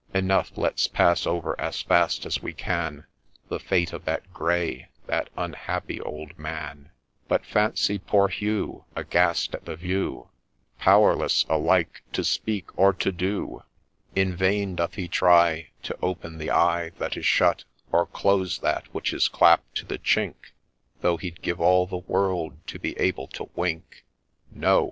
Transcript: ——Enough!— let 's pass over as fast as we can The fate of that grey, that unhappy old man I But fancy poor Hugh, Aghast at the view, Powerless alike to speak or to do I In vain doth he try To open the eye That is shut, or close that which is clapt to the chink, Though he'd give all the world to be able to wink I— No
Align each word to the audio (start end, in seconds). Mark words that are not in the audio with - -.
——Enough!— 0.21 0.53
let 0.57 0.79
's 0.79 0.87
pass 0.87 1.27
over 1.27 1.55
as 1.61 1.83
fast 1.83 2.25
as 2.25 2.41
we 2.41 2.55
can 2.55 3.05
The 3.49 3.59
fate 3.59 3.93
of 3.93 4.03
that 4.05 4.33
grey, 4.33 4.87
that 5.05 5.29
unhappy 5.37 6.01
old 6.01 6.39
man 6.39 6.89
I 6.89 6.89
But 7.27 7.45
fancy 7.45 7.99
poor 7.99 8.27
Hugh, 8.27 8.85
Aghast 8.95 9.53
at 9.53 9.65
the 9.65 9.75
view, 9.75 10.29
Powerless 10.79 11.45
alike 11.49 12.01
to 12.13 12.23
speak 12.23 12.75
or 12.79 12.93
to 12.93 13.11
do 13.11 13.61
I 14.15 14.19
In 14.21 14.35
vain 14.35 14.75
doth 14.75 14.95
he 14.95 15.07
try 15.07 15.69
To 15.83 15.95
open 16.01 16.39
the 16.39 16.49
eye 16.49 16.93
That 16.97 17.15
is 17.15 17.27
shut, 17.27 17.65
or 17.91 18.07
close 18.07 18.57
that 18.57 18.91
which 18.95 19.13
is 19.13 19.27
clapt 19.29 19.75
to 19.75 19.85
the 19.85 19.99
chink, 19.99 20.53
Though 21.01 21.17
he'd 21.17 21.43
give 21.43 21.61
all 21.61 21.85
the 21.85 21.97
world 21.97 22.55
to 22.69 22.79
be 22.79 22.97
able 22.99 23.27
to 23.27 23.51
wink 23.55 24.03
I— 24.51 24.57
No 24.61 24.79